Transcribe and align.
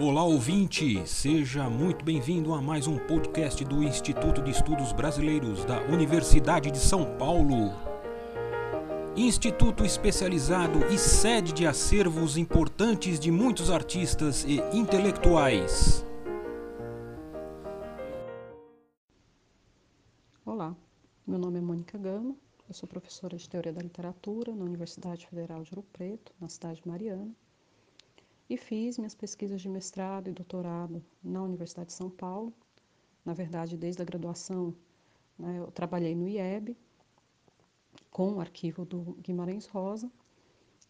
Olá 0.00 0.24
ouvinte, 0.24 1.06
seja 1.06 1.70
muito 1.70 2.04
bem-vindo 2.04 2.52
a 2.52 2.60
mais 2.60 2.88
um 2.88 2.98
podcast 2.98 3.64
do 3.64 3.80
Instituto 3.80 4.42
de 4.42 4.50
Estudos 4.50 4.92
Brasileiros 4.92 5.64
da 5.64 5.82
Universidade 5.82 6.68
de 6.72 6.78
São 6.78 7.16
Paulo. 7.16 7.70
Instituto 9.16 9.84
especializado 9.84 10.84
e 10.92 10.98
sede 10.98 11.52
de 11.52 11.64
acervos 11.64 12.36
importantes 12.36 13.20
de 13.20 13.30
muitos 13.30 13.70
artistas 13.70 14.42
e 14.42 14.56
intelectuais. 14.76 16.04
Olá, 20.44 20.74
meu 21.24 21.38
nome 21.38 21.58
é 21.58 21.62
Mônica 21.62 21.96
Gama, 21.96 22.34
eu 22.68 22.74
sou 22.74 22.88
professora 22.88 23.36
de 23.36 23.48
Teoria 23.48 23.72
da 23.72 23.80
Literatura 23.80 24.56
na 24.56 24.64
Universidade 24.64 25.24
Federal 25.28 25.62
de 25.62 25.70
Ouro 25.72 25.86
Preto, 25.92 26.32
na 26.40 26.48
cidade 26.48 26.82
de 26.82 26.88
Mariana 26.88 27.32
e 28.54 28.56
fiz 28.56 28.98
minhas 28.98 29.14
pesquisas 29.14 29.60
de 29.60 29.68
mestrado 29.68 30.28
e 30.28 30.32
doutorado 30.32 31.04
na 31.22 31.42
Universidade 31.42 31.88
de 31.88 31.92
São 31.92 32.08
Paulo. 32.08 32.52
Na 33.24 33.34
verdade, 33.34 33.76
desde 33.76 34.00
a 34.00 34.04
graduação, 34.04 34.72
né, 35.36 35.58
eu 35.58 35.70
trabalhei 35.72 36.14
no 36.14 36.28
IEB 36.28 36.76
com 38.10 38.34
o 38.34 38.40
arquivo 38.40 38.84
do 38.84 39.16
Guimarães 39.20 39.66
Rosa 39.66 40.10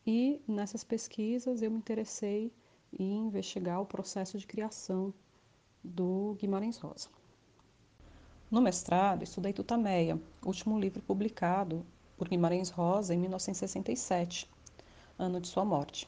e 0.07 0.43
nessas 0.47 0.85
pesquisas 0.85 1.63
eu 1.63 1.71
me 1.71 1.79
interessei 1.79 2.53
em 2.99 3.27
investigar 3.27 3.81
o 3.81 3.87
processo 3.87 4.39
de 4.39 4.47
criação 4.47 5.13
do 5.83 6.37
Guimarães 6.39 6.77
Rosa. 6.77 7.09
No 8.51 8.61
mestrado, 8.61 9.23
estudei 9.23 9.55
Tutameia, 9.55 10.21
último 10.45 10.79
livro 10.79 11.03
publicado 11.03 11.85
por 12.17 12.29
Guimarães 12.29 12.69
Rosa 12.69 13.15
em 13.15 13.19
1967, 13.19 14.51
ano 15.19 15.41
de 15.41 15.49
sua 15.49 15.65
morte. 15.65 16.07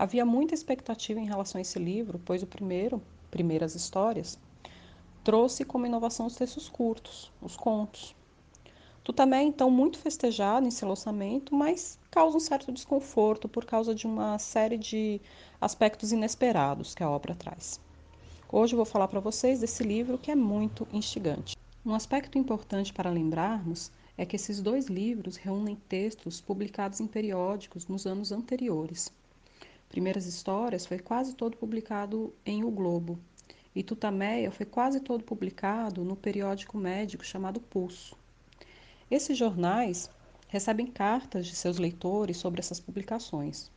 Havia 0.00 0.24
muita 0.24 0.54
expectativa 0.54 1.20
em 1.20 1.26
relação 1.26 1.58
a 1.58 1.60
esse 1.60 1.78
livro, 1.78 2.18
pois 2.24 2.42
o 2.42 2.46
primeiro, 2.46 3.02
Primeiras 3.30 3.74
Histórias, 3.74 4.38
trouxe 5.22 5.62
como 5.62 5.84
inovação 5.84 6.24
os 6.24 6.34
textos 6.36 6.70
curtos, 6.70 7.30
os 7.38 7.54
contos. 7.54 8.16
Tutamé 9.04 9.40
é 9.40 9.42
então 9.42 9.70
muito 9.70 9.98
festejado 9.98 10.66
em 10.66 10.70
seu 10.70 10.88
lançamento, 10.88 11.54
mas 11.54 11.98
causa 12.10 12.38
um 12.38 12.40
certo 12.40 12.72
desconforto 12.72 13.46
por 13.46 13.66
causa 13.66 13.94
de 13.94 14.06
uma 14.06 14.38
série 14.38 14.78
de 14.78 15.20
aspectos 15.60 16.12
inesperados 16.12 16.94
que 16.94 17.02
a 17.02 17.10
obra 17.10 17.34
traz. 17.34 17.78
Hoje 18.50 18.72
eu 18.72 18.78
vou 18.78 18.86
falar 18.86 19.08
para 19.08 19.20
vocês 19.20 19.60
desse 19.60 19.82
livro 19.82 20.16
que 20.16 20.30
é 20.30 20.34
muito 20.34 20.88
instigante. 20.94 21.58
Um 21.84 21.94
aspecto 21.94 22.38
importante 22.38 22.90
para 22.90 23.10
lembrarmos 23.10 23.92
é 24.16 24.24
que 24.24 24.36
esses 24.36 24.62
dois 24.62 24.86
livros 24.86 25.36
reúnem 25.36 25.76
textos 25.90 26.40
publicados 26.40 27.00
em 27.00 27.06
periódicos 27.06 27.86
nos 27.86 28.06
anos 28.06 28.32
anteriores, 28.32 29.12
Primeiras 29.90 30.24
Histórias 30.24 30.86
foi 30.86 31.00
quase 31.00 31.34
todo 31.34 31.56
publicado 31.56 32.32
em 32.46 32.62
O 32.62 32.70
Globo, 32.70 33.18
e 33.74 33.82
Tutameia 33.82 34.48
foi 34.52 34.64
quase 34.64 35.00
todo 35.00 35.24
publicado 35.24 36.04
no 36.04 36.14
periódico 36.14 36.78
médico 36.78 37.24
chamado 37.24 37.60
Pulso. 37.60 38.16
Esses 39.10 39.36
jornais 39.36 40.08
recebem 40.46 40.86
cartas 40.86 41.44
de 41.48 41.56
seus 41.56 41.76
leitores 41.76 42.36
sobre 42.36 42.60
essas 42.60 42.78
publicações. 42.78 43.68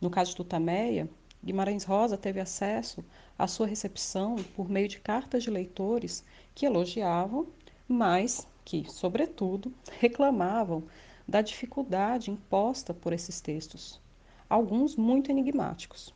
No 0.00 0.08
caso 0.08 0.30
de 0.30 0.38
Tutameia, 0.38 1.06
Guimarães 1.44 1.84
Rosa 1.84 2.16
teve 2.16 2.40
acesso 2.40 3.04
à 3.38 3.46
sua 3.46 3.66
recepção 3.66 4.36
por 4.54 4.70
meio 4.70 4.88
de 4.88 5.00
cartas 5.00 5.42
de 5.42 5.50
leitores 5.50 6.24
que 6.54 6.64
elogiavam, 6.64 7.46
mas 7.86 8.48
que, 8.64 8.90
sobretudo, 8.90 9.70
reclamavam 10.00 10.84
da 11.28 11.42
dificuldade 11.42 12.30
imposta 12.30 12.94
por 12.94 13.12
esses 13.12 13.38
textos 13.38 14.00
alguns 14.48 14.96
muito 14.96 15.30
enigmáticos. 15.30 16.14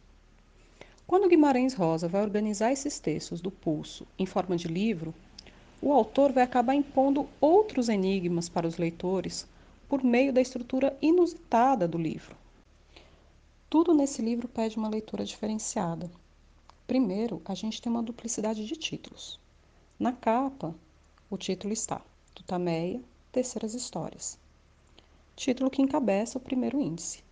Quando 1.06 1.28
Guimarães 1.28 1.74
Rosa 1.74 2.08
vai 2.08 2.22
organizar 2.22 2.72
esses 2.72 2.98
textos 3.00 3.40
do 3.40 3.50
pulso 3.50 4.06
em 4.18 4.26
forma 4.26 4.56
de 4.56 4.68
livro, 4.68 5.12
o 5.82 5.92
autor 5.92 6.32
vai 6.32 6.44
acabar 6.44 6.74
impondo 6.74 7.28
outros 7.40 7.88
enigmas 7.88 8.48
para 8.48 8.66
os 8.66 8.76
leitores 8.76 9.46
por 9.88 10.04
meio 10.04 10.32
da 10.32 10.40
estrutura 10.40 10.96
inusitada 11.02 11.88
do 11.88 11.98
livro. 11.98 12.36
Tudo 13.68 13.94
nesse 13.94 14.22
livro 14.22 14.46
pede 14.46 14.76
uma 14.76 14.88
leitura 14.88 15.24
diferenciada. 15.24 16.10
Primeiro, 16.86 17.40
a 17.44 17.54
gente 17.54 17.80
tem 17.80 17.90
uma 17.90 18.02
duplicidade 18.02 18.66
de 18.66 18.76
títulos. 18.76 19.40
Na 19.98 20.12
capa, 20.12 20.74
o 21.30 21.36
título 21.36 21.72
está 21.72 22.00
Tutameia, 22.34 23.00
Terceiras 23.32 23.74
Histórias. 23.74 24.38
Título 25.34 25.70
que 25.70 25.82
encabeça 25.82 26.38
o 26.38 26.40
primeiro 26.40 26.80
índice. 26.80 27.22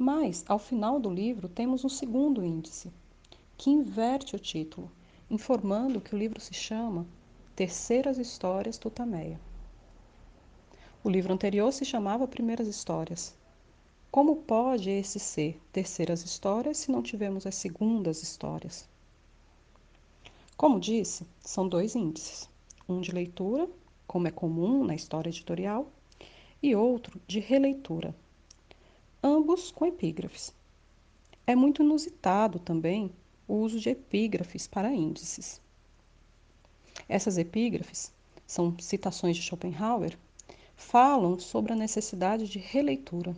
Mas, 0.00 0.44
ao 0.46 0.60
final 0.60 1.00
do 1.00 1.10
livro, 1.10 1.48
temos 1.48 1.84
um 1.84 1.88
segundo 1.88 2.44
índice, 2.44 2.92
que 3.56 3.68
inverte 3.68 4.36
o 4.36 4.38
título, 4.38 4.88
informando 5.28 6.00
que 6.00 6.14
o 6.14 6.18
livro 6.18 6.38
se 6.38 6.54
chama 6.54 7.04
Terceiras 7.56 8.16
Histórias 8.16 8.78
Tutameia. 8.78 9.40
O 11.02 11.10
livro 11.10 11.32
anterior 11.32 11.72
se 11.72 11.84
chamava 11.84 12.28
Primeiras 12.28 12.68
Histórias. 12.68 13.36
Como 14.08 14.36
pode 14.36 14.88
esse 14.88 15.18
ser 15.18 15.60
terceiras 15.72 16.24
histórias 16.24 16.78
se 16.78 16.92
não 16.92 17.02
tivemos 17.02 17.44
as 17.44 17.56
segundas 17.56 18.22
histórias? 18.22 18.88
Como 20.56 20.78
disse, 20.78 21.26
são 21.40 21.68
dois 21.68 21.96
índices: 21.96 22.48
um 22.88 23.00
de 23.00 23.10
leitura, 23.10 23.68
como 24.06 24.28
é 24.28 24.30
comum 24.30 24.84
na 24.84 24.94
história 24.94 25.28
editorial, 25.28 25.90
e 26.62 26.76
outro 26.76 27.20
de 27.26 27.40
releitura, 27.40 28.14
ambos 29.22 29.70
com 29.70 29.86
epígrafes. 29.86 30.54
É 31.46 31.54
muito 31.54 31.82
inusitado 31.82 32.58
também 32.58 33.10
o 33.46 33.54
uso 33.54 33.80
de 33.80 33.90
epígrafes 33.90 34.66
para 34.66 34.92
índices. 34.92 35.60
Essas 37.08 37.38
epígrafes 37.38 38.12
são 38.46 38.76
citações 38.78 39.36
de 39.36 39.42
Schopenhauer, 39.42 40.18
falam 40.76 41.38
sobre 41.38 41.72
a 41.72 41.76
necessidade 41.76 42.48
de 42.48 42.58
releitura. 42.58 43.34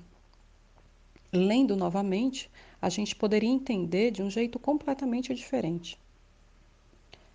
Lendo 1.32 1.76
novamente, 1.76 2.50
a 2.82 2.88
gente 2.88 3.14
poderia 3.14 3.48
entender 3.48 4.10
de 4.10 4.22
um 4.22 4.28
jeito 4.28 4.58
completamente 4.58 5.34
diferente. 5.34 5.98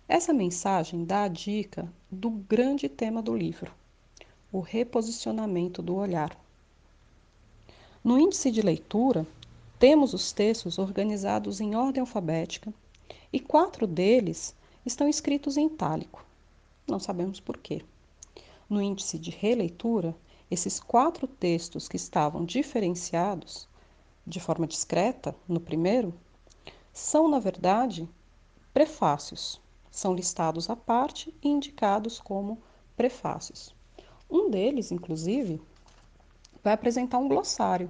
Essa 0.08 0.32
mensagem 0.32 1.04
dá 1.04 1.24
a 1.24 1.28
dica 1.28 1.92
do 2.10 2.30
grande 2.30 2.88
tema 2.88 3.20
do 3.20 3.34
livro, 3.34 3.72
o 4.52 4.60
reposicionamento 4.60 5.82
do 5.82 5.96
olhar. 5.96 6.38
No 8.06 8.16
índice 8.16 8.52
de 8.52 8.62
leitura, 8.62 9.26
temos 9.80 10.14
os 10.14 10.30
textos 10.30 10.78
organizados 10.78 11.60
em 11.60 11.74
ordem 11.74 12.00
alfabética 12.00 12.72
e 13.32 13.40
quatro 13.40 13.84
deles 13.84 14.54
estão 14.84 15.08
escritos 15.08 15.56
em 15.56 15.66
itálico. 15.66 16.24
Não 16.86 17.00
sabemos 17.00 17.40
por 17.40 17.58
quê. 17.58 17.82
No 18.70 18.80
índice 18.80 19.18
de 19.18 19.32
releitura, 19.32 20.14
esses 20.48 20.78
quatro 20.78 21.26
textos 21.26 21.88
que 21.88 21.96
estavam 21.96 22.44
diferenciados 22.44 23.66
de 24.24 24.38
forma 24.38 24.68
discreta 24.68 25.34
no 25.48 25.58
primeiro 25.58 26.14
são, 26.92 27.26
na 27.26 27.40
verdade, 27.40 28.08
prefácios. 28.72 29.60
São 29.90 30.14
listados 30.14 30.70
à 30.70 30.76
parte 30.76 31.34
e 31.42 31.48
indicados 31.48 32.20
como 32.20 32.62
prefácios. 32.96 33.74
Um 34.30 34.48
deles, 34.48 34.92
inclusive, 34.92 35.60
vai 36.66 36.74
apresentar 36.74 37.18
um 37.18 37.28
glossário, 37.28 37.88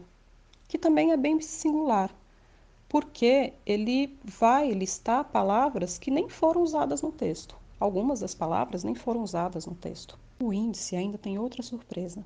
que 0.68 0.76
também 0.76 1.10
é 1.10 1.16
bem 1.16 1.40
singular, 1.40 2.14
porque 2.86 3.54
ele 3.64 4.18
vai 4.22 4.70
listar 4.72 5.24
palavras 5.24 5.96
que 5.96 6.10
nem 6.10 6.28
foram 6.28 6.60
usadas 6.60 7.00
no 7.00 7.10
texto. 7.10 7.56
Algumas 7.80 8.20
das 8.20 8.34
palavras 8.34 8.84
nem 8.84 8.94
foram 8.94 9.22
usadas 9.22 9.64
no 9.64 9.74
texto. 9.74 10.18
O 10.38 10.52
índice 10.52 10.94
ainda 10.94 11.16
tem 11.16 11.38
outra 11.38 11.62
surpresa. 11.62 12.22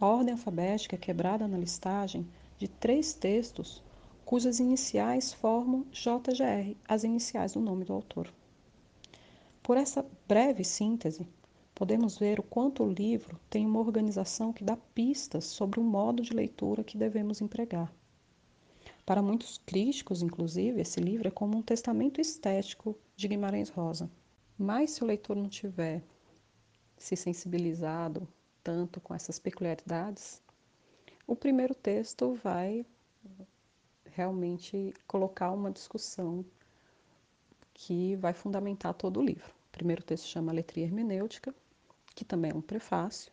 A 0.00 0.06
ordem 0.06 0.34
alfabética 0.34 0.94
é 0.94 0.98
quebrada 1.00 1.48
na 1.48 1.58
listagem 1.58 2.24
de 2.56 2.68
três 2.68 3.12
textos 3.12 3.82
cujas 4.24 4.60
iniciais 4.60 5.32
formam 5.32 5.84
JGR, 5.90 6.76
as 6.86 7.02
iniciais 7.02 7.54
do 7.54 7.60
nome 7.60 7.84
do 7.84 7.92
autor. 7.92 8.32
Por 9.64 9.76
essa 9.76 10.06
breve 10.28 10.62
síntese, 10.62 11.26
podemos 11.76 12.16
ver 12.16 12.40
o 12.40 12.42
quanto 12.42 12.82
o 12.82 12.90
livro 12.90 13.38
tem 13.50 13.66
uma 13.66 13.78
organização 13.78 14.50
que 14.50 14.64
dá 14.64 14.78
pistas 14.94 15.44
sobre 15.44 15.78
o 15.78 15.84
modo 15.84 16.22
de 16.22 16.32
leitura 16.32 16.82
que 16.82 16.96
devemos 16.96 17.42
empregar. 17.42 17.92
Para 19.04 19.20
muitos 19.20 19.58
críticos, 19.58 20.22
inclusive, 20.22 20.80
esse 20.80 20.98
livro 20.98 21.28
é 21.28 21.30
como 21.30 21.58
um 21.58 21.62
testamento 21.62 22.18
estético 22.18 22.98
de 23.14 23.28
Guimarães 23.28 23.68
Rosa. 23.68 24.10
Mas 24.58 24.92
se 24.92 25.04
o 25.04 25.06
leitor 25.06 25.36
não 25.36 25.50
tiver 25.50 26.02
se 26.96 27.14
sensibilizado 27.14 28.26
tanto 28.64 28.98
com 28.98 29.14
essas 29.14 29.38
peculiaridades, 29.38 30.40
o 31.26 31.36
primeiro 31.36 31.74
texto 31.74 32.38
vai 32.42 32.86
realmente 34.06 34.94
colocar 35.06 35.52
uma 35.52 35.70
discussão 35.70 36.42
que 37.74 38.16
vai 38.16 38.32
fundamentar 38.32 38.94
todo 38.94 39.20
o 39.20 39.22
livro. 39.22 39.50
O 39.68 39.72
primeiro 39.72 40.02
texto 40.02 40.24
chama 40.24 40.52
Letria 40.52 40.86
Hermenêutica, 40.86 41.54
que 42.16 42.24
também 42.24 42.50
é 42.50 42.54
um 42.54 42.62
prefácio. 42.62 43.30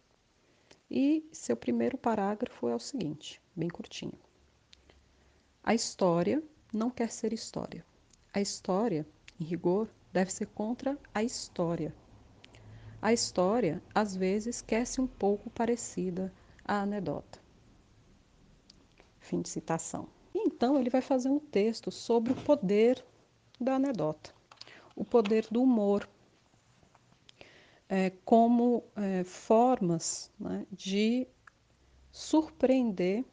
E 0.91 1.25
seu 1.31 1.55
primeiro 1.55 1.97
parágrafo 1.97 2.67
é 2.67 2.75
o 2.75 2.79
seguinte, 2.79 3.41
bem 3.55 3.69
curtinho. 3.69 4.19
A 5.63 5.73
história 5.73 6.43
não 6.71 6.91
quer 6.91 7.09
ser 7.09 7.31
história. 7.31 7.85
A 8.33 8.41
história, 8.41 9.07
em 9.39 9.45
rigor, 9.45 9.89
deve 10.11 10.31
ser 10.31 10.47
contra 10.47 10.99
a 11.13 11.23
história. 11.23 11.95
A 13.01 13.13
história, 13.13 13.81
às 13.95 14.15
vezes, 14.15 14.61
quer-se 14.61 14.99
um 14.99 15.07
pouco 15.07 15.49
parecida 15.49 16.31
à 16.65 16.81
anedota. 16.81 17.39
Fim 19.19 19.41
de 19.41 19.49
citação. 19.49 20.09
E 20.35 20.39
então 20.39 20.77
ele 20.77 20.89
vai 20.89 21.01
fazer 21.01 21.29
um 21.29 21.39
texto 21.39 21.89
sobre 21.89 22.33
o 22.33 22.35
poder 22.35 23.03
da 23.59 23.75
anedota, 23.75 24.33
o 24.95 25.05
poder 25.05 25.47
do 25.49 25.61
humor, 25.61 26.07
é, 27.93 28.09
como 28.25 28.83
é, 28.95 29.23
formas 29.23 30.31
né, 30.39 30.65
de 30.71 31.27
surpreender 32.11 33.23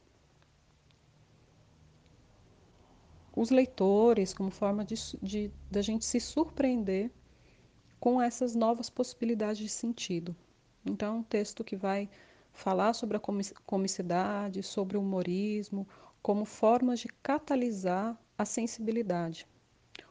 os 3.34 3.48
leitores, 3.48 4.34
como 4.34 4.50
forma 4.50 4.84
de, 4.84 4.96
de, 5.22 5.50
de 5.70 5.82
gente 5.82 6.04
se 6.04 6.20
surpreender 6.20 7.10
com 7.98 8.20
essas 8.20 8.54
novas 8.54 8.90
possibilidades 8.90 9.56
de 9.56 9.68
sentido. 9.70 10.36
Então, 10.84 11.20
um 11.20 11.22
texto 11.22 11.64
que 11.64 11.74
vai 11.74 12.10
falar 12.52 12.92
sobre 12.92 13.16
a 13.16 13.20
comicidade, 13.64 14.62
sobre 14.62 14.98
o 14.98 15.00
humorismo, 15.00 15.88
como 16.20 16.44
formas 16.44 17.00
de 17.00 17.08
catalisar 17.22 18.14
a 18.36 18.44
sensibilidade, 18.44 19.48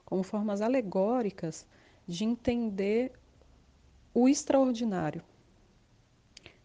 como 0.03 0.23
formas 0.23 0.59
alegóricas 0.59 1.67
de 2.07 2.25
entender 2.25 3.13
o 4.13 4.27
extraordinário, 4.27 5.23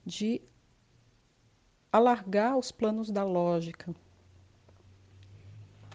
de 0.04 0.40
alargar 1.92 2.56
os 2.56 2.72
planos 2.72 3.10
da 3.10 3.24
lógica. 3.24 3.94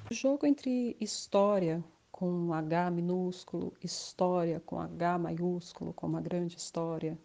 O 0.10 0.14
jogo 0.14 0.46
entre 0.46 0.96
história 1.00 1.84
com 2.12 2.54
H 2.54 2.92
minúsculo, 2.92 3.74
história 3.84 4.60
com 4.60 4.80
H 4.80 5.18
maiúsculo, 5.18 5.94
como 5.94 6.18
a 6.18 6.22
grande 6.22 6.58
história, 6.58 7.18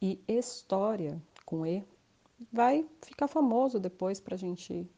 e 0.00 0.22
história 0.28 1.20
com 1.44 1.66
E, 1.66 1.84
vai 2.52 2.86
ficar 3.02 3.28
famoso 3.28 3.80
depois 3.80 4.20
para 4.20 4.34
a 4.34 4.38
gente 4.38 4.88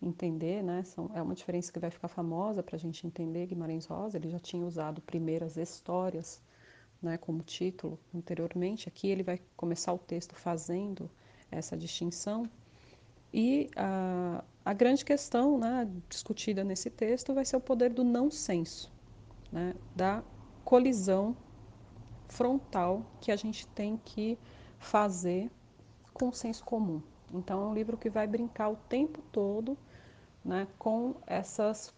entender, 0.00 0.62
né? 0.62 0.82
São, 0.84 1.10
é 1.14 1.20
uma 1.20 1.34
diferença 1.34 1.72
que 1.72 1.78
vai 1.78 1.90
ficar 1.90 2.08
famosa 2.08 2.62
para 2.62 2.76
a 2.76 2.78
gente 2.78 3.06
entender 3.06 3.46
Guimarães 3.46 3.86
Rosa. 3.86 4.16
Ele 4.16 4.30
já 4.30 4.38
tinha 4.38 4.64
usado 4.64 5.02
primeiras 5.02 5.56
histórias, 5.56 6.40
né, 7.02 7.16
como 7.16 7.42
título 7.42 7.98
anteriormente. 8.14 8.88
Aqui 8.88 9.08
ele 9.08 9.22
vai 9.22 9.40
começar 9.56 9.92
o 9.92 9.98
texto 9.98 10.34
fazendo 10.34 11.10
essa 11.50 11.76
distinção. 11.76 12.48
E 13.32 13.68
a, 13.76 14.42
a 14.64 14.72
grande 14.72 15.04
questão 15.04 15.58
né, 15.58 15.88
discutida 16.08 16.64
nesse 16.64 16.90
texto 16.90 17.34
vai 17.34 17.44
ser 17.44 17.56
o 17.56 17.60
poder 17.60 17.92
do 17.92 18.02
não 18.02 18.30
senso, 18.30 18.90
né, 19.52 19.74
da 19.94 20.22
colisão 20.64 21.36
frontal 22.28 23.04
que 23.20 23.30
a 23.32 23.36
gente 23.36 23.66
tem 23.68 23.96
que 24.04 24.38
fazer 24.78 25.50
com 26.12 26.28
o 26.28 26.32
senso 26.32 26.64
comum. 26.64 27.02
Então, 27.32 27.62
é 27.62 27.66
um 27.66 27.74
livro 27.74 27.96
que 27.96 28.08
vai 28.08 28.26
brincar 28.26 28.70
o 28.70 28.76
tempo 28.76 29.22
todo 29.30 29.76
né, 30.44 30.66
com, 30.78 31.14
essas, 31.26 31.94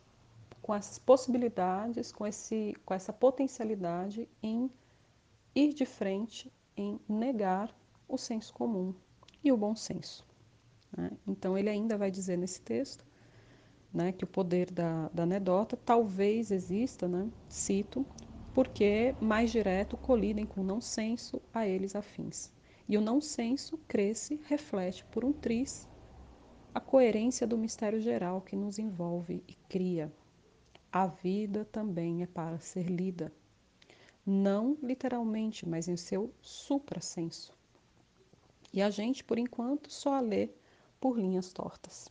com 0.60 0.74
essas 0.74 0.98
possibilidades, 0.98 2.10
com, 2.10 2.26
esse, 2.26 2.76
com 2.84 2.94
essa 2.94 3.12
potencialidade 3.12 4.28
em 4.42 4.70
ir 5.54 5.72
de 5.72 5.84
frente, 5.84 6.52
em 6.76 7.00
negar 7.08 7.74
o 8.08 8.16
senso 8.16 8.52
comum 8.52 8.94
e 9.42 9.52
o 9.52 9.56
bom 9.56 9.74
senso. 9.76 10.26
Né? 10.96 11.10
Então, 11.26 11.56
ele 11.56 11.68
ainda 11.68 11.96
vai 11.96 12.10
dizer 12.10 12.36
nesse 12.36 12.60
texto 12.60 13.04
né, 13.92 14.12
que 14.12 14.24
o 14.24 14.28
poder 14.28 14.70
da, 14.70 15.08
da 15.08 15.24
anedota 15.24 15.76
talvez 15.76 16.50
exista, 16.50 17.08
né, 17.08 17.28
cito, 17.48 18.06
porque 18.54 19.14
mais 19.20 19.50
direto 19.50 19.96
colidem 19.96 20.46
com 20.46 20.60
o 20.60 20.64
não 20.64 20.80
senso 20.80 21.40
a 21.52 21.66
eles 21.66 21.94
afins. 21.94 22.52
E 22.88 22.98
o 22.98 23.00
não 23.00 23.20
senso 23.20 23.78
cresce, 23.86 24.40
reflete 24.46 25.04
por 25.06 25.24
um 25.24 25.32
triz 25.32 25.88
a 26.72 26.80
coerência 26.80 27.46
do 27.46 27.58
mistério 27.58 28.00
geral 28.00 28.40
que 28.40 28.54
nos 28.54 28.78
envolve 28.78 29.42
e 29.46 29.54
cria. 29.68 30.12
A 30.92 31.06
vida 31.06 31.64
também 31.64 32.22
é 32.22 32.26
para 32.26 32.58
ser 32.58 32.84
lida, 32.84 33.32
não 34.24 34.76
literalmente, 34.82 35.68
mas 35.68 35.88
em 35.88 35.96
seu 35.96 36.32
suprasenso. 36.40 37.52
E 38.72 38.80
a 38.80 38.90
gente, 38.90 39.24
por 39.24 39.38
enquanto, 39.38 39.92
só 39.92 40.14
a 40.14 40.20
lê 40.20 40.50
por 41.00 41.18
linhas 41.18 41.52
tortas. 41.52 42.08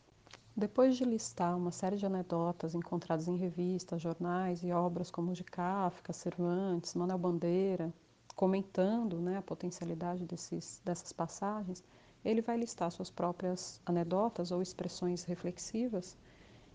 Depois 0.54 0.96
de 0.96 1.04
listar 1.04 1.56
uma 1.56 1.70
série 1.70 1.96
de 1.96 2.04
anedotas 2.04 2.74
encontradas 2.74 3.28
em 3.28 3.36
revistas, 3.36 4.02
jornais 4.02 4.62
e 4.62 4.72
obras 4.72 5.10
como 5.10 5.32
de 5.32 5.44
Kafka, 5.44 6.12
Cervantes, 6.12 6.94
Manuel 6.94 7.18
Bandeira, 7.18 7.94
comentando 8.34 9.20
né, 9.20 9.38
a 9.38 9.42
potencialidade 9.42 10.24
desses, 10.24 10.82
dessas 10.84 11.12
passagens, 11.12 11.84
ele 12.24 12.42
vai 12.42 12.56
listar 12.56 12.90
suas 12.90 13.10
próprias 13.10 13.80
anedotas 13.86 14.50
ou 14.50 14.60
expressões 14.60 15.24
reflexivas 15.24 16.16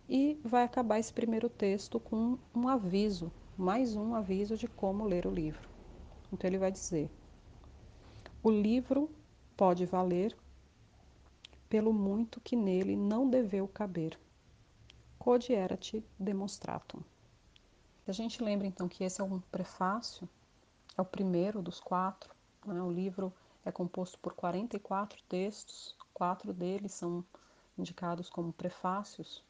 e 0.09 0.39
vai 0.43 0.63
acabar 0.63 0.99
esse 0.99 1.13
primeiro 1.13 1.49
texto 1.49 1.99
com 1.99 2.37
um 2.53 2.67
aviso, 2.67 3.31
mais 3.57 3.95
um 3.95 4.13
aviso 4.13 4.57
de 4.57 4.67
como 4.67 5.05
ler 5.05 5.25
o 5.25 5.31
livro. 5.31 5.69
Então 6.31 6.47
ele 6.47 6.57
vai 6.57 6.71
dizer: 6.71 7.09
o 8.43 8.51
livro 8.51 9.09
pode 9.55 9.85
valer 9.85 10.35
pelo 11.69 11.93
muito 11.93 12.41
que 12.41 12.55
nele 12.55 12.95
não 12.95 13.29
deveu 13.29 13.67
caber. 13.67 14.19
Code 15.17 15.53
erat 15.53 16.03
demonstratum. 16.19 16.99
A 18.05 18.11
gente 18.11 18.43
lembra 18.43 18.67
então 18.67 18.87
que 18.87 19.03
esse 19.03 19.21
é 19.21 19.23
um 19.23 19.39
prefácio, 19.39 20.29
é 20.97 21.01
o 21.01 21.05
primeiro 21.05 21.61
dos 21.61 21.79
quatro. 21.79 22.35
Né? 22.65 22.81
O 22.81 22.91
livro 22.91 23.33
é 23.63 23.71
composto 23.71 24.19
por 24.19 24.33
44 24.33 25.21
textos, 25.29 25.95
quatro 26.13 26.53
deles 26.53 26.91
são 26.91 27.25
indicados 27.77 28.29
como 28.29 28.53
prefácios. 28.53 29.43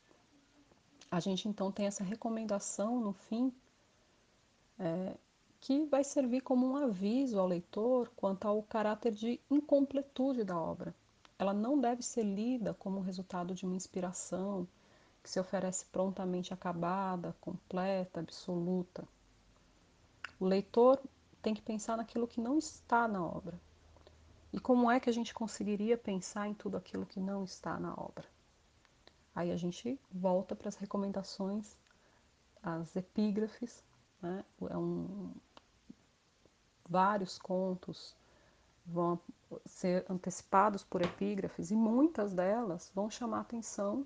A 1.12 1.20
gente 1.20 1.50
então 1.50 1.72
tem 1.72 1.88
essa 1.88 2.04
recomendação 2.04 3.00
no 3.00 3.12
fim, 3.12 3.52
é, 4.80 5.16
que 5.60 5.86
vai 5.86 6.04
servir 6.04 6.42
como 6.42 6.68
um 6.68 6.78
aviso 6.78 7.40
ao 7.40 7.48
leitor 7.48 8.12
quanto 8.16 8.48
ao 8.48 8.62
caráter 8.64 9.14
de 9.14 9.40
incompletude 9.50 10.44
da 10.44 10.60
obra. 10.60 10.94
Ela 11.38 11.54
não 11.54 11.80
deve 11.80 12.02
ser 12.02 12.24
lida 12.24 12.74
como 12.74 13.02
resultado 13.02 13.54
de 13.54 13.66
uma 13.66 13.76
inspiração 13.76 14.68
que 15.24 15.30
se 15.30 15.40
oferece 15.40 15.86
prontamente 15.86 16.54
acabada, 16.54 17.36
completa, 17.42 18.20
absoluta. 18.20 19.08
O 20.40 20.46
leitor 20.46 21.02
tem 21.42 21.54
que 21.54 21.62
pensar 21.62 21.98
naquilo 21.98 22.28
que 22.28 22.40
não 22.40 22.58
está 22.58 23.08
na 23.08 23.26
obra, 23.26 23.60
e 24.56 24.60
como 24.60 24.90
é 24.90 25.02
que 25.02 25.10
a 25.10 25.14
gente 25.14 25.34
conseguiria 25.34 25.98
pensar 25.98 26.48
em 26.48 26.54
tudo 26.54 26.78
aquilo 26.78 27.06
que 27.06 27.20
não 27.20 27.44
está 27.44 27.78
na 27.78 27.92
obra? 27.92 28.24
Aí 29.36 29.52
a 29.52 29.58
gente 29.58 30.00
volta 30.10 30.56
para 30.56 30.70
as 30.70 30.78
recomendações, 30.78 31.76
as 32.64 32.96
epígrafes, 32.96 33.84
né? 34.26 34.46
é 34.70 34.78
um, 34.78 35.32
vários 36.90 37.38
contos 37.38 38.16
vão 38.86 39.20
ser 39.66 40.06
antecipados 40.10 40.84
por 40.84 41.02
epígrafes 41.02 41.72
e 41.72 41.76
muitas 41.76 42.34
delas 42.34 42.92
vão 42.94 43.10
chamar 43.10 43.42
atenção 43.42 44.06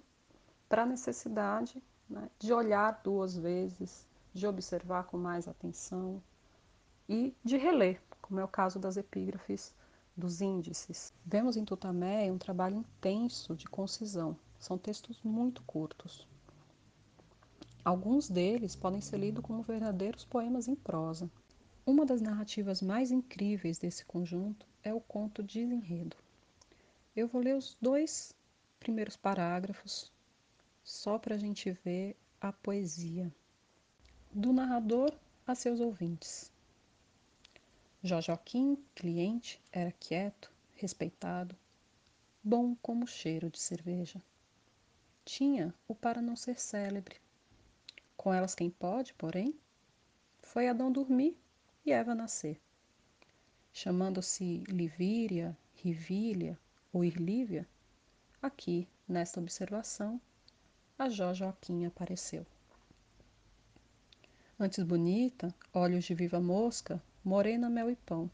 para 0.67 0.83
a 0.83 0.85
necessidade 0.85 1.81
né, 2.09 2.29
de 2.37 2.53
olhar 2.53 3.01
duas 3.03 3.37
vezes, 3.37 4.07
de 4.33 4.45
observar 4.45 5.05
com 5.05 5.17
mais 5.17 5.47
atenção 5.47 6.21
e 7.07 7.35
de 7.43 7.57
reler, 7.57 8.01
como 8.21 8.39
é 8.39 8.43
o 8.43 8.47
caso 8.47 8.79
das 8.79 8.97
epígrafes 8.97 9.73
dos 10.15 10.41
índices. 10.41 11.13
Vemos 11.25 11.57
em 11.57 11.65
Tutameia 11.65 12.31
um 12.31 12.37
trabalho 12.37 12.77
intenso 12.77 13.55
de 13.55 13.65
concisão. 13.65 14.37
São 14.59 14.77
textos 14.77 15.19
muito 15.23 15.63
curtos. 15.63 16.27
Alguns 17.83 18.29
deles 18.29 18.75
podem 18.75 19.01
ser 19.01 19.17
lidos 19.17 19.43
como 19.43 19.63
verdadeiros 19.63 20.25
poemas 20.25 20.67
em 20.67 20.75
prosa. 20.75 21.29
Uma 21.85 22.05
das 22.05 22.21
narrativas 22.21 22.81
mais 22.81 23.09
incríveis 23.09 23.77
desse 23.77 24.05
conjunto 24.05 24.65
é 24.83 24.93
o 24.93 24.99
conto 24.99 25.41
Desenredo. 25.41 26.15
Eu 27.15 27.27
vou 27.27 27.41
ler 27.41 27.55
os 27.55 27.77
dois 27.81 28.33
primeiros 28.79 29.15
parágrafos 29.15 30.11
só 30.83 31.17
para 31.17 31.35
a 31.35 31.37
gente 31.37 31.71
ver 31.71 32.15
a 32.39 32.51
poesia. 32.51 33.33
Do 34.31 34.53
narrador 34.53 35.13
a 35.47 35.55
seus 35.55 35.79
ouvintes. 35.79 36.51
Jojoquim, 38.03 38.77
cliente, 38.95 39.61
era 39.71 39.91
quieto, 39.91 40.51
respeitado, 40.75 41.55
bom 42.43 42.75
como 42.81 43.07
cheiro 43.07 43.49
de 43.49 43.59
cerveja. 43.59 44.21
Tinha 45.25 45.73
o 45.87 45.93
para 45.93 46.21
não 46.21 46.35
ser 46.35 46.59
célebre. 46.59 47.17
Com 48.19 48.33
elas 48.33 48.53
quem 48.53 48.69
pode, 48.69 49.13
porém, 49.13 49.57
foi 50.39 50.67
Adão 50.67 50.91
dormir 50.91 51.39
e 51.85 51.93
Eva 51.93 52.13
nascer. 52.13 52.59
Chamando-se 53.71 54.57
Livíria, 54.67 55.57
Rivília 55.73 56.59
ou 56.91 57.05
Irlívia, 57.05 57.65
aqui, 58.41 58.85
nesta 59.07 59.39
observação, 59.39 60.19
a 60.97 61.07
Jojoquim 61.07 61.85
apareceu. 61.85 62.45
Antes 64.59 64.83
bonita, 64.83 65.55
olhos 65.73 66.03
de 66.03 66.13
viva 66.13 66.41
mosca, 66.41 67.01
morena 67.23 67.69
mel 67.69 67.89
e 67.89 67.95
pão. 67.95 68.29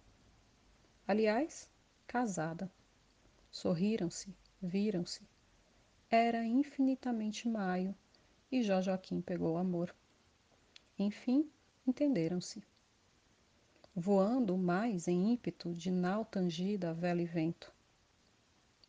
Aliás, 1.08 1.70
casada. 2.08 2.72
Sorriram-se, 3.52 4.36
viram-se. 4.60 5.22
Era 6.10 6.44
infinitamente 6.44 7.48
maio 7.48 7.96
e 8.52 8.64
Jó 8.64 8.82
Joaquim 8.82 9.22
pegou 9.22 9.58
amor. 9.58 9.96
Enfim, 10.98 11.50
entenderam-se. 11.86 12.64
Voando 13.96 14.58
mais 14.58 15.08
em 15.08 15.34
ímpeto 15.34 15.74
de 15.74 15.90
nau 15.90 16.26
tangida 16.26 16.90
a 16.90 16.94
vela 16.94 17.22
e 17.22 17.26
vento. 17.26 17.74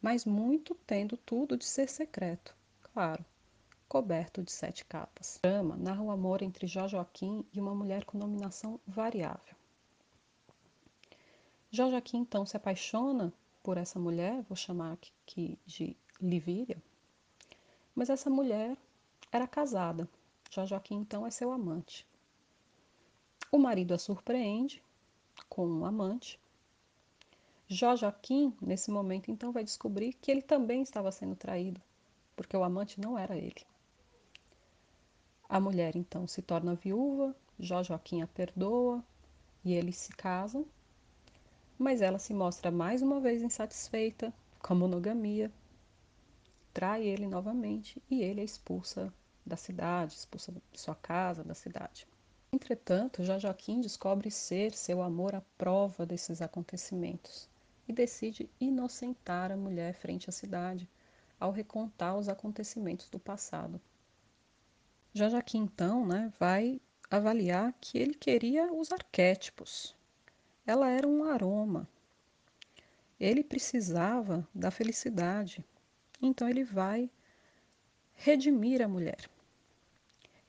Mas 0.01 0.25
muito 0.25 0.75
tendo 0.87 1.17
tudo 1.17 1.57
de 1.57 1.65
ser 1.65 1.89
secreto, 1.89 2.55
claro 2.83 3.25
coberto 3.89 4.43
de 4.43 4.51
sete 4.53 4.85
capas. 4.85 5.37
O 5.37 5.43
drama 5.43 5.77
narra 5.77 6.03
o 6.03 6.11
amor 6.11 6.43
entre 6.43 6.67
Jó 6.67 6.89
Joaquim 6.89 7.45
e 7.53 7.61
uma 7.61 7.75
mulher 7.75 8.05
com 8.05 8.19
nominação 8.19 8.81
variável. 8.87 9.55
Jó 11.71 11.91
Joaquim 11.91 12.19
então 12.19 12.45
se 12.47 12.57
apaixona 12.57 13.33
por 13.63 13.77
essa 13.77 13.99
mulher, 13.99 14.43
vou 14.43 14.57
chamar 14.57 14.93
aqui 14.93 15.59
de 15.67 15.97
Livíria, 16.21 16.83
mas 17.95 18.09
essa 18.09 18.31
mulher 18.31 18.77
era 19.33 19.47
casada. 19.47 20.09
Joaquim 20.51 20.97
então 20.97 21.27
é 21.27 21.31
seu 21.31 21.53
amante. 21.53 22.07
O 23.53 23.59
marido 23.59 23.95
a 23.95 23.99
surpreende 23.99 24.83
com 25.49 25.67
um 25.67 25.85
amante. 25.85 26.41
Joaquim, 27.69 28.57
nesse 28.61 28.91
momento, 28.91 29.31
então 29.31 29.53
vai 29.53 29.65
descobrir 29.65 30.13
que 30.15 30.31
ele 30.31 30.43
também 30.43 30.83
estava 30.83 31.11
sendo 31.11 31.35
traído, 31.35 31.81
porque 32.37 32.57
o 32.57 32.63
amante 32.63 33.01
não 33.01 33.19
era 33.19 33.37
ele. 33.37 33.67
A 35.49 35.61
mulher 35.61 35.97
então 35.97 36.27
se 36.27 36.43
torna 36.43 36.75
viúva, 36.75 37.35
Joaquim 37.59 38.23
a 38.23 38.27
perdoa 38.27 39.05
e 39.65 39.75
eles 39.75 39.97
se 39.97 40.13
casam, 40.13 40.67
mas 41.79 42.01
ela 42.01 42.19
se 42.19 42.33
mostra 42.33 42.71
mais 42.71 43.03
uma 43.03 43.21
vez 43.21 43.43
insatisfeita 43.43 44.33
com 44.61 44.73
a 44.73 44.77
monogamia, 44.77 45.53
trai 46.77 47.07
ele 47.07 47.27
novamente 47.27 48.03
e 48.11 48.23
ele 48.23 48.43
a 48.43 48.45
expulsa 48.45 49.11
da 49.47 49.57
cidade, 49.57 50.13
expulsa 50.13 50.53
de 50.53 50.79
sua 50.79 50.95
casa, 50.95 51.43
da 51.43 51.55
cidade. 51.55 52.07
Entretanto, 52.53 53.25
Jó 53.25 53.39
Joaquim 53.39 53.81
descobre 53.81 54.31
ser 54.31 54.75
seu 54.75 55.01
amor 55.01 55.35
a 55.35 55.41
prova 55.57 56.05
desses 56.05 56.43
acontecimentos 56.43 57.49
e 57.89 57.95
decide 57.95 58.51
inocentar 58.61 59.51
a 59.51 59.57
mulher 59.57 59.95
frente 59.95 60.29
à 60.29 60.33
cidade 60.33 60.87
ao 61.41 61.51
recontar 61.51 62.15
os 62.15 62.29
acontecimentos 62.29 63.09
do 63.09 63.19
passado. 63.19 63.81
Já 65.15 65.31
já 65.31 65.41
que 65.41 65.57
então 65.57 66.05
né, 66.05 66.31
vai 66.39 66.79
avaliar 67.11 67.73
que 67.81 67.97
ele 67.97 68.13
queria 68.13 68.71
os 68.71 68.93
arquétipos. 68.93 69.97
Ela 70.67 70.91
era 70.91 71.09
um 71.09 71.25
aroma. 71.25 71.89
Ele 73.19 73.43
precisava 73.43 74.47
da 74.55 74.71
felicidade. 74.71 75.65
Então 76.21 76.49
ele 76.49 76.65
vai 76.65 77.11
redimir 78.15 78.83
a 78.83 78.89
mulher. 78.89 79.29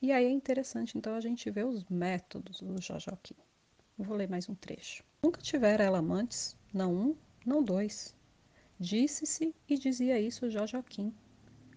E 0.01 0.11
aí 0.11 0.25
é 0.25 0.29
interessante 0.29 0.97
então 0.97 1.15
a 1.15 1.19
gente 1.19 1.49
ver 1.49 1.65
os 1.65 1.83
métodos 1.85 2.61
do 2.61 2.81
Jojoquim. 2.81 3.35
Vou 3.97 4.15
ler 4.15 4.29
mais 4.29 4.47
um 4.47 4.55
trecho. 4.55 5.03
Nunca 5.23 5.41
tivera 5.41 5.83
ela 5.83 5.97
amantes, 5.97 6.55
não 6.71 6.93
um, 6.93 7.15
não 7.45 7.63
dois. 7.63 8.15
Disse-se 8.79 9.55
e 9.67 9.77
dizia 9.77 10.19
isso 10.19 10.51
Jojoquim. 10.51 11.11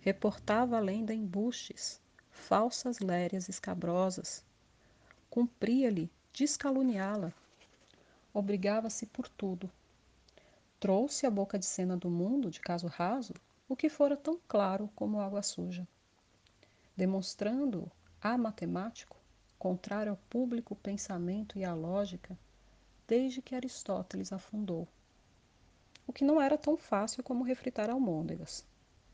Reportava 0.03 0.77
a 0.77 0.81
lenda 0.81 1.15
embustes, 1.15 2.01
falsas 2.31 2.99
lérias 2.99 3.49
escabrosas. 3.49 4.45
Cumpria-lhe 5.31 6.11
descaluniá-la. 6.33 7.33
Obrigava-se 8.35 9.07
por 9.07 9.29
tudo. 9.29 9.71
Trouxe 10.79 11.27
à 11.27 11.31
boca 11.31 11.59
de 11.59 11.67
cena 11.67 11.97
do 11.97 12.11
mundo, 12.11 12.51
de 12.51 12.61
caso 12.61 12.87
raso, 12.87 13.33
o 13.71 13.77
que 13.77 13.89
fora 13.89 14.17
tão 14.17 14.37
claro 14.49 14.91
como 14.97 15.21
água 15.21 15.45
suja. 15.45 15.87
Demonstrando 16.97 17.89
a 18.21 18.37
matemático, 18.37 19.17
contrário 19.61 20.11
ao 20.11 20.19
público 20.29 20.75
pensamento 20.75 21.57
e 21.57 21.65
à 21.65 21.73
lógica, 21.73 22.37
desde 23.07 23.41
que 23.41 23.55
Aristóteles 23.55 24.33
afundou. 24.33 24.89
O 26.05 26.13
que 26.13 26.25
não 26.25 26.41
era 26.43 26.59
tão 26.59 26.77
fácil 26.77 27.23
como 27.23 27.45
refritar 27.45 27.89
almôndegas. 27.89 28.67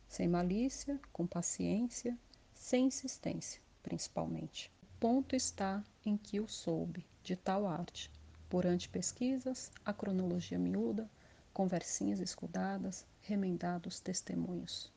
Sem 0.09 0.27
malícia, 0.27 0.99
com 1.13 1.27
paciência, 1.27 2.17
sem 2.55 2.87
insistência, 2.87 3.61
principalmente. 3.83 4.73
O 4.83 4.87
ponto 4.99 5.37
está 5.37 5.85
em 6.03 6.17
que 6.17 6.41
o 6.41 6.49
soube, 6.49 7.05
de 7.23 7.37
tal 7.37 7.67
arte, 7.67 8.11
por 8.49 8.65
antepesquisas, 8.65 9.71
a 9.85 9.93
cronologia 9.93 10.59
miúda, 10.59 11.11
conversinhas 11.53 12.21
escudadas, 12.21 13.05
remendados 13.27 14.01
testemunhos. 14.01 14.91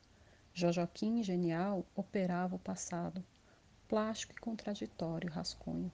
Jojoquim, 0.54 1.22
genial, 1.22 1.84
operava 1.94 2.56
o 2.56 2.58
passado, 2.58 3.24
plástico 3.88 4.32
e 4.32 4.40
contraditório 4.40 5.30
rascunho. 5.30 5.90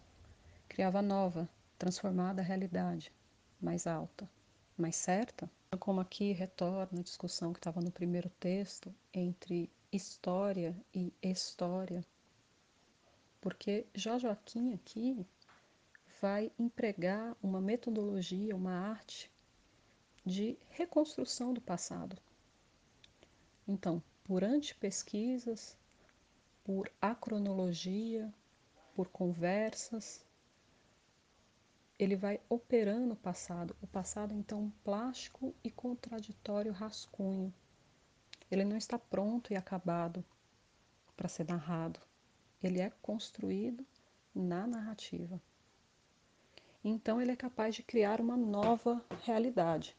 Criava 0.68 1.00
nova, 1.00 1.48
transformada 1.78 2.42
realidade, 2.42 3.12
mais 3.60 3.86
alta, 3.86 4.28
mais 4.76 4.96
certa, 4.96 5.50
como 5.78 6.00
aqui 6.00 6.32
retorna 6.32 7.00
a 7.00 7.02
discussão 7.02 7.52
que 7.52 7.58
estava 7.58 7.80
no 7.80 7.90
primeiro 7.90 8.30
texto 8.40 8.94
entre 9.12 9.70
história 9.92 10.76
e 10.94 11.12
história, 11.22 12.04
porque 13.40 13.86
Joaquim 13.94 14.74
aqui 14.74 15.24
vai 16.20 16.50
empregar 16.58 17.36
uma 17.42 17.60
metodologia, 17.60 18.56
uma 18.56 18.72
arte 18.72 19.30
de 20.26 20.58
reconstrução 20.70 21.54
do 21.54 21.60
passado. 21.60 22.18
Então, 23.66 24.02
por 24.24 24.44
antepesquisas, 24.44 25.74
por 26.62 26.92
acronologia, 27.00 28.30
por 28.94 29.08
conversas, 29.08 30.26
ele 31.98 32.16
vai 32.16 32.40
operando 32.48 33.14
o 33.14 33.16
passado. 33.16 33.74
O 33.80 33.86
passado, 33.86 34.34
então, 34.34 34.70
plástico 34.84 35.54
e 35.64 35.70
contraditório 35.70 36.72
rascunho 36.72 37.54
ele 38.50 38.64
não 38.64 38.76
está 38.76 38.98
pronto 38.98 39.52
e 39.52 39.56
acabado 39.56 40.24
para 41.16 41.28
ser 41.28 41.46
narrado. 41.48 42.00
Ele 42.62 42.80
é 42.80 42.90
construído 43.02 43.84
na 44.34 44.66
narrativa. 44.66 45.40
Então 46.84 47.20
ele 47.20 47.32
é 47.32 47.36
capaz 47.36 47.74
de 47.74 47.82
criar 47.82 48.20
uma 48.20 48.36
nova 48.36 49.04
realidade. 49.24 49.96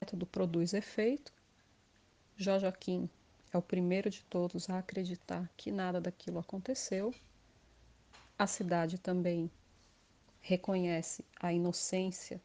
Método 0.00 0.26
produz 0.26 0.74
efeito. 0.74 1.32
Joaquim 2.36 3.08
é 3.52 3.58
o 3.58 3.62
primeiro 3.62 4.10
de 4.10 4.22
todos 4.24 4.68
a 4.68 4.78
acreditar 4.78 5.50
que 5.56 5.70
nada 5.70 6.00
daquilo 6.00 6.38
aconteceu. 6.38 7.14
A 8.38 8.46
cidade 8.46 8.98
também 8.98 9.50
reconhece 10.40 11.24
a 11.40 11.52
inocência 11.52 12.40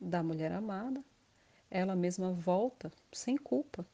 da 0.00 0.22
mulher 0.22 0.52
amada. 0.52 1.02
Ela 1.70 1.96
mesma 1.96 2.32
volta 2.32 2.92
sem 3.12 3.36
culpa 3.36 3.86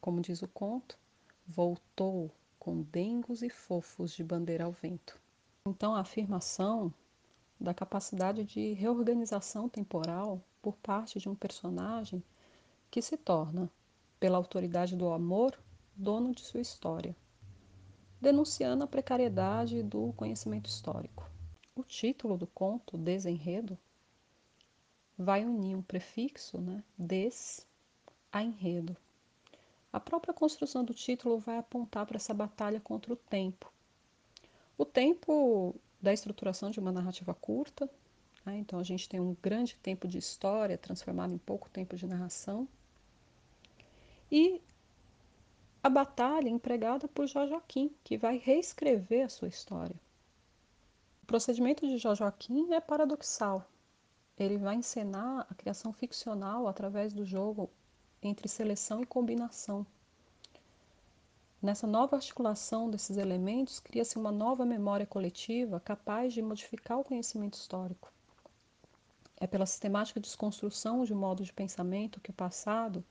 como 0.00 0.20
diz 0.20 0.40
o 0.40 0.48
conto, 0.48 0.98
voltou 1.46 2.30
com 2.58 2.82
dengos 2.82 3.42
e 3.42 3.50
fofos 3.50 4.12
de 4.12 4.24
bandeira 4.24 4.64
ao 4.64 4.72
vento. 4.72 5.20
Então, 5.66 5.94
a 5.94 6.00
afirmação 6.00 6.92
da 7.60 7.74
capacidade 7.74 8.44
de 8.44 8.72
reorganização 8.72 9.68
temporal 9.68 10.42
por 10.60 10.76
parte 10.76 11.18
de 11.18 11.28
um 11.28 11.34
personagem 11.34 12.22
que 12.90 13.00
se 13.00 13.16
torna, 13.16 13.70
pela 14.18 14.36
autoridade 14.36 14.96
do 14.96 15.08
amor, 15.10 15.58
dono 15.94 16.34
de 16.34 16.42
sua 16.42 16.60
história, 16.60 17.16
denunciando 18.20 18.84
a 18.84 18.86
precariedade 18.86 19.82
do 19.82 20.12
conhecimento 20.14 20.68
histórico. 20.68 21.28
O 21.74 21.82
título 21.82 22.36
do 22.36 22.46
conto, 22.46 22.98
Desenredo, 22.98 23.78
vai 25.16 25.44
unir 25.44 25.76
um 25.76 25.82
prefixo, 25.82 26.58
né, 26.58 26.82
des, 26.98 27.66
a 28.32 28.42
enredo. 28.42 28.96
A 29.92 29.98
própria 29.98 30.32
construção 30.32 30.84
do 30.84 30.94
título 30.94 31.38
vai 31.38 31.58
apontar 31.58 32.06
para 32.06 32.16
essa 32.16 32.32
batalha 32.32 32.80
contra 32.80 33.12
o 33.12 33.16
tempo. 33.16 33.72
O 34.78 34.84
tempo 34.84 35.74
da 36.00 36.12
estruturação 36.12 36.70
de 36.70 36.80
uma 36.80 36.92
narrativa 36.92 37.34
curta, 37.34 37.90
né? 38.44 38.58
então 38.58 38.78
a 38.78 38.82
gente 38.82 39.08
tem 39.08 39.20
um 39.20 39.36
grande 39.42 39.76
tempo 39.76 40.08
de 40.08 40.18
história 40.18 40.78
transformado 40.78 41.32
em 41.32 41.38
pouco 41.38 41.68
tempo 41.70 41.96
de 41.96 42.06
narração, 42.06 42.68
e 44.30 44.62
a 45.82 45.88
batalha 45.88 46.48
empregada 46.48 47.08
por 47.08 47.26
Joaquim, 47.26 47.90
que 48.04 48.16
vai 48.16 48.36
reescrever 48.36 49.24
a 49.24 49.28
sua 49.28 49.48
história. 49.48 49.96
O 51.22 51.26
procedimento 51.26 51.86
de 51.86 51.98
Joaquim 51.98 52.72
é 52.72 52.80
paradoxal. 52.80 53.66
Ele 54.38 54.58
vai 54.58 54.76
encenar 54.76 55.46
a 55.50 55.54
criação 55.54 55.92
ficcional 55.92 56.68
através 56.68 57.12
do 57.12 57.24
jogo 57.24 57.70
entre 58.22 58.46
seleção 58.48 59.02
e 59.02 59.06
combinação. 59.06 59.86
Nessa 61.62 61.86
nova 61.86 62.16
articulação 62.16 62.90
desses 62.90 63.16
elementos, 63.16 63.80
cria-se 63.80 64.16
uma 64.16 64.32
nova 64.32 64.64
memória 64.64 65.06
coletiva 65.06 65.80
capaz 65.80 66.32
de 66.32 66.40
modificar 66.40 66.98
o 66.98 67.04
conhecimento 67.04 67.54
histórico. 67.54 68.10
É 69.40 69.46
pela 69.46 69.64
sistemática 69.64 70.20
desconstrução 70.20 71.02
de 71.02 71.14
um 71.14 71.18
modo 71.18 71.42
de 71.42 71.52
pensamento 71.52 72.20
que 72.20 72.30
o 72.30 72.34
passado 72.34 73.02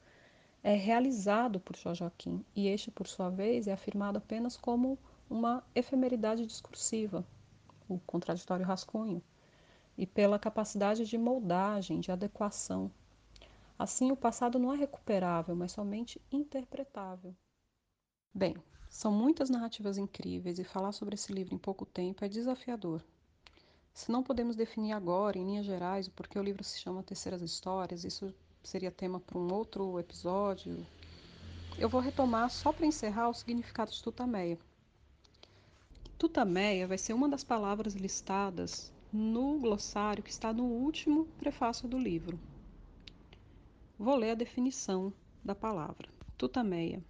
é 0.61 0.75
realizado 0.75 1.59
por 1.59 1.75
Joaquim 1.75 2.45
e 2.55 2.67
este, 2.67 2.91
por 2.91 3.07
sua 3.07 3.29
vez, 3.29 3.67
é 3.67 3.73
afirmado 3.73 4.19
apenas 4.19 4.55
como 4.55 4.99
uma 5.27 5.63
efemeridade 5.73 6.45
discursiva, 6.45 7.25
o 7.87 7.97
contraditório 7.99 8.65
rascunho, 8.65 9.23
e 9.97 10.05
pela 10.05 10.37
capacidade 10.37 11.05
de 11.05 11.17
moldagem, 11.17 11.99
de 11.99 12.11
adequação. 12.11 12.91
Assim, 13.77 14.11
o 14.11 14.15
passado 14.15 14.59
não 14.59 14.73
é 14.73 14.77
recuperável, 14.77 15.55
mas 15.55 15.71
somente 15.71 16.21
interpretável. 16.31 17.35
Bem, 18.33 18.55
são 18.89 19.11
muitas 19.11 19.49
narrativas 19.49 19.97
incríveis 19.97 20.59
e 20.59 20.63
falar 20.63 20.91
sobre 20.91 21.15
esse 21.15 21.33
livro 21.33 21.55
em 21.55 21.57
pouco 21.57 21.85
tempo 21.85 22.23
é 22.23 22.29
desafiador. 22.29 23.03
Se 23.99 24.09
não 24.09 24.23
podemos 24.23 24.55
definir 24.55 24.93
agora, 24.93 25.37
em 25.37 25.43
linhas 25.43 25.65
gerais, 25.65 26.07
o 26.07 26.11
porquê 26.11 26.39
o 26.39 26.41
livro 26.41 26.63
se 26.63 26.79
chama 26.79 27.03
Terceiras 27.03 27.41
Histórias, 27.41 28.05
isso 28.05 28.33
seria 28.63 28.89
tema 28.89 29.19
para 29.19 29.37
um 29.37 29.53
outro 29.53 29.99
episódio. 29.99 30.87
Eu 31.77 31.89
vou 31.89 31.99
retomar 31.99 32.49
só 32.49 32.71
para 32.71 32.85
encerrar 32.85 33.27
o 33.27 33.33
significado 33.33 33.91
de 33.91 34.01
Tutameia. 34.01 34.57
Tutameia 36.17 36.87
vai 36.87 36.97
ser 36.97 37.11
uma 37.11 37.27
das 37.27 37.43
palavras 37.43 37.93
listadas 37.93 38.89
no 39.11 39.59
glossário 39.59 40.23
que 40.23 40.31
está 40.31 40.53
no 40.53 40.63
último 40.63 41.25
prefácio 41.37 41.85
do 41.85 41.99
livro. 41.99 42.39
Vou 43.97 44.15
ler 44.15 44.31
a 44.31 44.35
definição 44.35 45.11
da 45.43 45.53
palavra. 45.53 46.07
Tutameia 46.37 47.03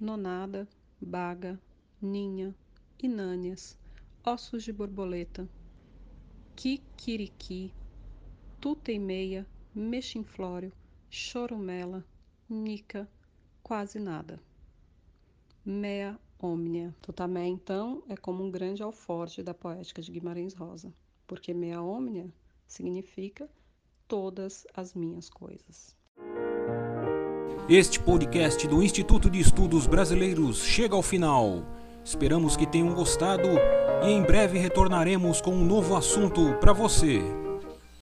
nonada, 0.00 0.68
baga, 1.00 1.60
ninha, 2.00 2.54
inânias, 3.02 3.76
ossos 4.24 4.62
de 4.62 4.72
borboleta, 4.72 5.48
kikiriki, 6.60 7.72
tutemeia, 8.60 9.46
mexinflório, 9.74 10.70
chorumela, 11.08 12.04
nica, 12.50 13.08
quase 13.62 13.98
nada. 13.98 14.38
Mea 15.64 16.20
omnia. 16.38 16.94
Tutamé, 17.00 17.46
então, 17.46 18.02
é 18.10 18.14
como 18.14 18.44
um 18.44 18.50
grande 18.50 18.82
alforje 18.82 19.42
da 19.42 19.54
poética 19.54 20.02
de 20.02 20.12
Guimarães 20.12 20.52
Rosa, 20.52 20.92
porque 21.26 21.54
mea 21.54 21.80
omnia 21.80 22.30
significa 22.66 23.48
todas 24.06 24.66
as 24.74 24.92
minhas 24.92 25.30
coisas. 25.30 25.96
Este 27.70 27.98
podcast 27.98 28.68
do 28.68 28.82
Instituto 28.82 29.30
de 29.30 29.40
Estudos 29.40 29.86
Brasileiros 29.86 30.62
chega 30.62 30.94
ao 30.94 31.02
final. 31.02 31.64
Esperamos 32.04 32.54
que 32.54 32.66
tenham 32.66 32.94
gostado 32.94 33.48
e 34.02 34.10
em 34.10 34.22
breve 34.22 34.58
retornaremos 34.58 35.40
com 35.40 35.52
um 35.52 35.64
novo 35.64 35.96
assunto 35.96 36.54
para 36.60 36.72
você. 36.72 37.39